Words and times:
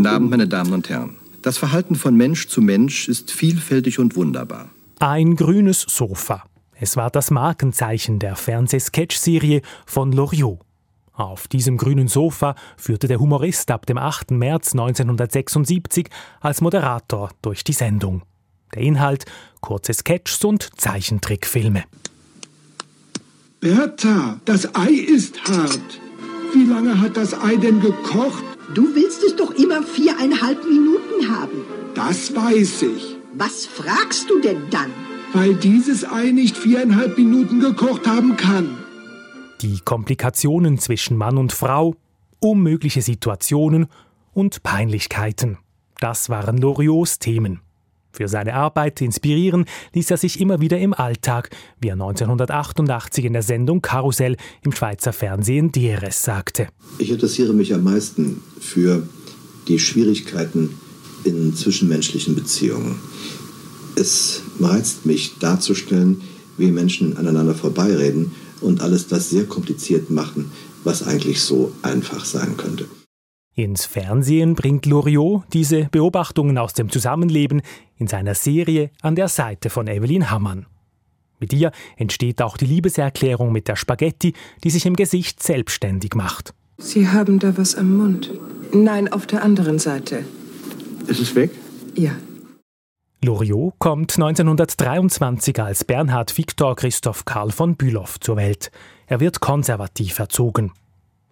Guten 0.00 0.14
Abend, 0.14 0.30
meine 0.30 0.48
Damen 0.48 0.72
und 0.72 0.88
Herren. 0.88 1.18
Das 1.42 1.58
Verhalten 1.58 1.94
von 1.94 2.16
Mensch 2.16 2.48
zu 2.48 2.62
Mensch 2.62 3.06
ist 3.06 3.30
vielfältig 3.30 3.98
und 3.98 4.16
wunderbar. 4.16 4.70
Ein 4.98 5.36
grünes 5.36 5.82
Sofa. 5.82 6.44
Es 6.72 6.96
war 6.96 7.10
das 7.10 7.30
Markenzeichen 7.30 8.18
der 8.18 8.34
Fernsehsketch-Serie 8.34 9.60
von 9.84 10.12
Loriot. 10.12 10.58
Auf 11.12 11.48
diesem 11.48 11.76
grünen 11.76 12.08
Sofa 12.08 12.54
führte 12.78 13.08
der 13.08 13.20
Humorist 13.20 13.70
ab 13.70 13.84
dem 13.84 13.98
8. 13.98 14.30
März 14.30 14.72
1976 14.72 16.08
als 16.40 16.62
Moderator 16.62 17.32
durch 17.42 17.62
die 17.62 17.74
Sendung. 17.74 18.22
Der 18.74 18.80
Inhalt 18.80 19.26
kurze 19.60 19.92
Sketches 19.92 20.42
und 20.46 20.70
Zeichentrickfilme. 20.80 21.84
Bertha, 23.60 24.40
das 24.46 24.74
Ei 24.74 24.92
ist 24.92 25.44
hart. 25.44 26.00
Wie 26.54 26.64
lange 26.64 26.98
hat 26.98 27.18
das 27.18 27.34
Ei 27.34 27.56
denn 27.56 27.82
gekocht? 27.82 28.49
Du 28.74 28.94
willst 28.94 29.24
es 29.24 29.34
doch 29.34 29.50
immer 29.50 29.82
viereinhalb 29.82 30.64
Minuten 30.64 31.28
haben. 31.28 31.64
Das 31.94 32.34
weiß 32.34 32.82
ich. 32.82 33.16
Was 33.34 33.66
fragst 33.66 34.30
du 34.30 34.40
denn 34.40 34.70
dann? 34.70 34.90
Weil 35.32 35.54
dieses 35.54 36.04
Ei 36.04 36.30
nicht 36.30 36.56
viereinhalb 36.56 37.18
Minuten 37.18 37.58
gekocht 37.58 38.06
haben 38.06 38.36
kann. 38.36 38.78
Die 39.60 39.80
Komplikationen 39.80 40.78
zwischen 40.78 41.16
Mann 41.16 41.36
und 41.36 41.52
Frau, 41.52 41.96
unmögliche 42.38 43.02
Situationen 43.02 43.88
und 44.32 44.62
Peinlichkeiten. 44.62 45.58
Das 45.98 46.30
waren 46.30 46.56
Loriots 46.56 47.18
Themen. 47.18 47.60
Für 48.12 48.28
seine 48.28 48.54
Arbeit 48.54 49.00
inspirieren 49.00 49.64
ließ 49.94 50.10
er 50.10 50.16
sich 50.16 50.40
immer 50.40 50.60
wieder 50.60 50.78
im 50.78 50.92
Alltag, 50.92 51.50
wie 51.80 51.88
er 51.88 51.94
1988 51.94 53.24
in 53.24 53.32
der 53.32 53.42
Sendung 53.42 53.82
Karussell 53.82 54.36
im 54.62 54.72
Schweizer 54.72 55.12
Fernsehen 55.12 55.72
DRS 55.72 56.22
sagte. 56.22 56.68
Ich 56.98 57.10
interessiere 57.10 57.52
mich 57.52 57.72
am 57.72 57.84
meisten 57.84 58.42
für 58.60 59.06
die 59.68 59.78
Schwierigkeiten 59.78 60.76
in 61.24 61.54
zwischenmenschlichen 61.54 62.34
Beziehungen. 62.34 62.96
Es 63.96 64.42
reizt 64.58 65.06
mich 65.06 65.38
darzustellen, 65.38 66.22
wie 66.56 66.70
Menschen 66.70 67.16
aneinander 67.16 67.54
vorbeireden 67.54 68.32
und 68.60 68.80
alles 68.80 69.06
das 69.08 69.30
sehr 69.30 69.44
kompliziert 69.44 70.10
machen, 70.10 70.50
was 70.84 71.02
eigentlich 71.02 71.40
so 71.40 71.72
einfach 71.82 72.24
sein 72.24 72.56
könnte. 72.56 72.86
Ins 73.62 73.84
Fernsehen 73.84 74.54
bringt 74.54 74.86
Loriot 74.86 75.44
diese 75.52 75.84
Beobachtungen 75.84 76.56
aus 76.56 76.72
dem 76.72 76.88
Zusammenleben 76.88 77.60
in 77.98 78.06
seiner 78.06 78.34
Serie 78.34 78.90
an 79.02 79.16
der 79.16 79.28
Seite 79.28 79.68
von 79.68 79.86
Evelyn 79.86 80.30
Hammann. 80.30 80.64
Mit 81.38 81.52
ihr 81.52 81.70
entsteht 81.98 82.40
auch 82.40 82.56
die 82.56 82.64
Liebeserklärung 82.64 83.52
mit 83.52 83.68
der 83.68 83.76
Spaghetti, 83.76 84.32
die 84.64 84.70
sich 84.70 84.86
im 84.86 84.96
Gesicht 84.96 85.42
selbstständig 85.42 86.14
macht. 86.14 86.54
Sie 86.78 87.08
haben 87.08 87.38
da 87.38 87.58
was 87.58 87.74
am 87.74 87.98
Mund. 87.98 88.30
Nein, 88.72 89.12
auf 89.12 89.26
der 89.26 89.42
anderen 89.42 89.78
Seite. 89.78 90.24
Ist 91.06 91.20
es 91.20 91.34
weg? 91.34 91.50
Ja. 91.94 92.12
Loriot 93.22 93.74
kommt 93.78 94.16
1923 94.16 95.60
als 95.60 95.84
Bernhard 95.84 96.36
Viktor 96.38 96.76
Christoph 96.76 97.26
Karl 97.26 97.50
von 97.50 97.76
Bülow 97.76 98.08
zur 98.20 98.36
Welt. 98.36 98.70
Er 99.06 99.20
wird 99.20 99.40
konservativ 99.40 100.18
erzogen. 100.18 100.72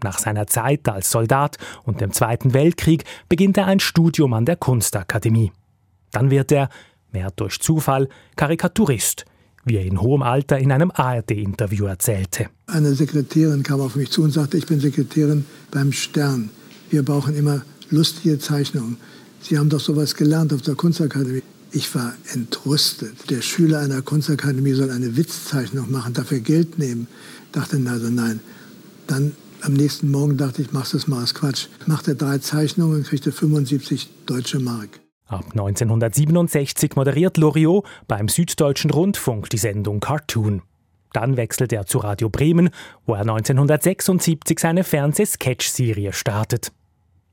Nach 0.03 0.19
seiner 0.19 0.47
Zeit 0.47 0.89
als 0.89 1.11
Soldat 1.11 1.59
und 1.85 2.01
dem 2.01 2.13
Zweiten 2.13 2.55
Weltkrieg 2.55 3.05
beginnt 3.29 3.57
er 3.59 3.67
ein 3.67 3.81
Studium 3.81 4.33
an 4.33 4.45
der 4.45 4.57
Kunstakademie. 4.57 5.53
Dann 6.13 6.31
wird 6.31 6.53
er, 6.53 6.69
mehr 7.13 7.31
durch 7.35 7.61
Zufall, 7.61 8.09
Karikaturist, 8.37 9.25
wie 9.65 9.77
er 9.77 9.85
in 9.85 10.01
hohem 10.01 10.23
Alter 10.23 10.59
in 10.59 10.73
einem 10.73 10.93
ARD-Interview 10.95 11.87
erzählte. 11.87 12.47
Eine 12.67 12.95
Sekretärin 12.95 13.63
kam 13.63 13.81
auf 13.81 13.97
mich 13.97 14.11
zu 14.11 14.23
und 14.23 14.31
sagte, 14.31 14.57
ich 14.57 14.67
bin 14.67 14.81
Sekretärin 14.81 15.45
beim 15.71 15.93
Stern. 15.93 16.51
Wir 16.91 17.05
brauchen 17.05 17.37
immer 17.37 17.63
lustige 17.91 18.39
Zeichnungen. 18.39 18.99
Sie 19.41 19.59
haben 19.59 19.69
doch 19.69 19.81
sowas 19.81 20.15
gelernt 20.15 20.53
auf 20.53 20.63
der 20.63 20.75
Kunstakademie. 20.75 21.43
Ich 21.71 21.95
war 21.95 22.15
entrüstet. 22.33 23.31
Der 23.31 23.43
Schüler 23.43 23.81
einer 23.81 24.01
Kunstakademie 24.01 24.73
soll 24.73 24.91
eine 24.91 25.17
Witzzeichnung 25.17 25.91
machen, 25.91 26.15
dafür 26.15 26.41
Geld 26.41 26.79
nehmen. 26.79 27.09
Dachte 27.53 27.83
also 27.87 28.09
nein. 28.09 28.41
Dann 29.07 29.33
am 29.63 29.75
nächsten 29.75 30.11
Morgen 30.11 30.37
dachte 30.37 30.63
ich, 30.63 30.73
mach's 30.73 30.93
das 30.93 31.09
mal 31.09 31.23
aus 31.23 31.35
Quatsch. 31.35 31.69
Machte 31.87 32.15
drei 32.15 32.39
Zeichnungen 32.39 32.99
und 32.99 33.07
kriegte 33.07 33.33
75 33.33 34.09
deutsche 34.27 34.59
Mark. 34.59 35.01
Ab 35.27 35.45
1967 35.51 36.97
moderiert 36.97 37.37
Loriot 37.37 37.85
beim 38.07 38.29
Süddeutschen 38.29 38.91
Rundfunk 38.91 39.51
die 39.51 39.59
Sendung 39.59 40.01
Cartoon. 40.01 40.63
Dann 41.13 41.37
wechselt 41.37 41.73
er 41.73 41.87
zu 41.87 41.99
Radio 41.99 42.29
Bremen, 42.29 42.71
wo 43.05 43.15
er 43.15 43.21
1976 43.21 44.59
seine 44.59 44.85
Fernseh-Sketch-Serie 44.85 46.13
startet. 46.13 46.73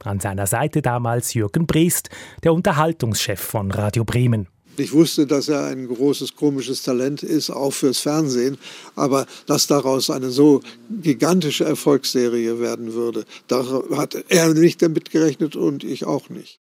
An 0.03 0.19
seiner 0.19 0.47
Seite 0.47 0.81
damals 0.81 1.33
Jürgen 1.33 1.67
Breest, 1.67 2.09
der 2.43 2.53
Unterhaltungschef 2.53 3.39
von 3.39 3.71
Radio 3.71 4.03
Bremen. 4.03 4.47
Ich 4.77 4.93
wusste, 4.93 5.25
dass 5.25 5.47
er 5.47 5.65
ein 5.65 5.87
großes 5.87 6.35
komisches 6.35 6.83
Talent 6.83 7.23
ist, 7.23 7.49
auch 7.49 7.71
fürs 7.71 7.99
Fernsehen, 7.99 8.57
aber 8.95 9.25
dass 9.45 9.67
daraus 9.67 10.09
eine 10.09 10.29
so 10.29 10.61
gigantische 11.01 11.65
Erfolgsserie 11.65 12.59
werden 12.59 12.93
würde, 12.93 13.25
da 13.47 13.65
hat 13.95 14.15
er 14.29 14.53
nicht 14.53 14.81
damit 14.81 15.11
gerechnet 15.11 15.55
und 15.55 15.83
ich 15.83 16.05
auch 16.05 16.29
nicht. 16.29 16.59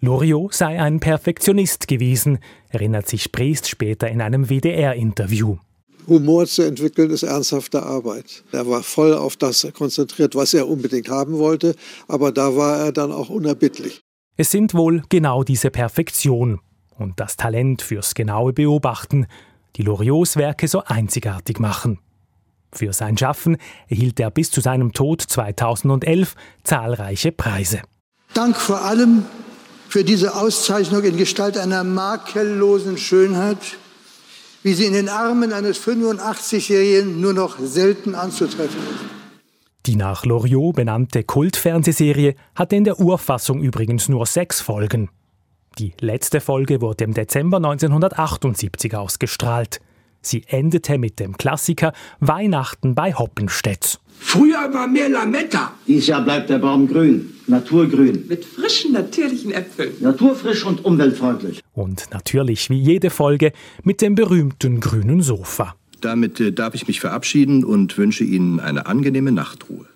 Loriot 0.00 0.52
sei 0.54 0.80
ein 0.80 0.98
Perfektionist 0.98 1.86
gewesen, 1.86 2.40
erinnert 2.70 3.08
sich 3.08 3.30
Breest 3.30 3.68
später 3.68 4.08
in 4.08 4.20
einem 4.20 4.48
WDR-Interview. 4.48 5.58
Humor 6.08 6.46
zu 6.46 6.62
entwickeln 6.62 7.10
ist 7.10 7.22
ernsthafte 7.22 7.84
Arbeit. 7.84 8.42
Er 8.50 8.68
war 8.68 8.82
voll 8.82 9.14
auf 9.14 9.36
das 9.36 9.64
konzentriert, 9.72 10.34
was 10.34 10.54
er 10.54 10.68
unbedingt 10.68 11.08
haben 11.08 11.38
wollte, 11.38 11.76
aber 12.08 12.32
da 12.32 12.56
war 12.56 12.78
er 12.78 12.92
dann 12.92 13.12
auch 13.12 13.28
unerbittlich. 13.28 14.00
Es 14.36 14.50
sind 14.50 14.74
wohl 14.74 15.04
genau 15.08 15.44
diese 15.44 15.70
Perfektion 15.70 16.58
und 16.98 17.20
das 17.20 17.36
Talent 17.36 17.82
fürs 17.82 18.14
genaue 18.14 18.52
Beobachten, 18.52 19.26
die 19.76 19.82
Loriots 19.82 20.36
Werke 20.36 20.68
so 20.68 20.82
einzigartig 20.84 21.58
machen. 21.58 21.98
Für 22.72 22.92
sein 22.92 23.18
Schaffen 23.18 23.58
erhielt 23.88 24.18
er 24.18 24.30
bis 24.30 24.50
zu 24.50 24.60
seinem 24.60 24.92
Tod 24.92 25.20
2011 25.20 26.34
zahlreiche 26.64 27.32
Preise. 27.32 27.82
Dank 28.34 28.56
vor 28.56 28.82
allem 28.82 29.26
für 29.88 30.04
diese 30.04 30.34
Auszeichnung 30.36 31.02
in 31.02 31.18
Gestalt 31.18 31.58
einer 31.58 31.84
makellosen 31.84 32.96
Schönheit, 32.96 33.58
wie 34.62 34.72
sie 34.72 34.86
in 34.86 34.94
den 34.94 35.10
Armen 35.10 35.52
eines 35.52 35.78
85-Jährigen 35.86 37.20
nur 37.20 37.34
noch 37.34 37.58
selten 37.58 38.14
anzutreffen 38.14 38.80
ist. 38.80 39.12
Die 39.84 39.96
nach 39.96 40.24
Loriot 40.24 40.76
benannte 40.76 41.24
Kultfernsehserie 41.24 42.36
hatte 42.54 42.76
in 42.76 42.84
der 42.84 43.00
Urfassung 43.00 43.60
übrigens 43.60 44.08
nur 44.08 44.24
sechs 44.26 44.60
Folgen. 44.60 45.10
Die 45.78 45.92
letzte 46.00 46.40
Folge 46.40 46.80
wurde 46.80 47.04
im 47.04 47.14
Dezember 47.14 47.56
1978 47.56 48.94
ausgestrahlt. 48.94 49.80
Sie 50.20 50.44
endete 50.46 50.98
mit 50.98 51.18
dem 51.18 51.36
Klassiker 51.36 51.92
Weihnachten 52.20 52.94
bei 52.94 53.12
Hoppenstedt. 53.14 53.98
Früher 54.18 54.72
war 54.72 54.86
mehr 54.86 55.08
Lametta. 55.08 55.72
Dieses 55.88 56.06
Jahr 56.06 56.22
bleibt 56.22 56.48
der 56.48 56.58
Baum 56.58 56.86
grün, 56.86 57.34
naturgrün. 57.48 58.26
Mit 58.28 58.44
frischen, 58.44 58.92
natürlichen 58.92 59.50
Äpfeln. 59.50 59.94
Naturfrisch 60.00 60.64
und 60.64 60.84
umweltfreundlich. 60.84 61.60
Und 61.72 62.08
natürlich 62.12 62.70
wie 62.70 62.80
jede 62.80 63.10
Folge 63.10 63.52
mit 63.82 64.00
dem 64.00 64.14
berühmten 64.14 64.78
grünen 64.78 65.22
Sofa. 65.22 65.74
Damit 66.00 66.38
äh, 66.40 66.52
darf 66.52 66.74
ich 66.74 66.86
mich 66.86 67.00
verabschieden 67.00 67.64
und 67.64 67.96
wünsche 67.98 68.24
Ihnen 68.24 68.60
eine 68.60 68.86
angenehme 68.86 69.32
Nachtruhe. 69.32 69.86